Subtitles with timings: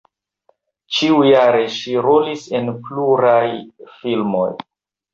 [0.99, 3.47] Ĉiujare ŝi rolis en pluraj
[4.03, 4.53] filmoj.